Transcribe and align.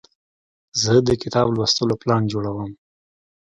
زه 0.81 0.93
د 1.07 1.09
کتاب 1.23 1.47
لوستلو 1.55 1.93
پلان 2.01 2.23
جوړوم. 2.31 2.71